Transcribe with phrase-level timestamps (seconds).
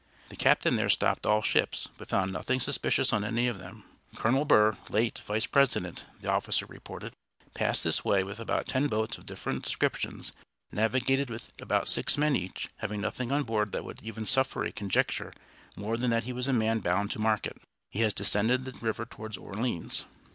[0.29, 3.83] The captain there stopped all ships, but found nothing suspicious on any of them.
[4.15, 7.13] "Colonel Burr, late Vice President," the officer reported,
[7.53, 10.31] "passed this way with about ten boats of different descriptions,
[10.71, 14.71] navigated with about six men each, having nothing on board that would even suffer a
[14.71, 15.33] conjecture
[15.75, 17.61] more than that he was a man bound to market.
[17.91, 20.05] He has descended the river toward Orleans."